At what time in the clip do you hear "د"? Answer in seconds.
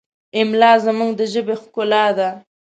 1.19-1.21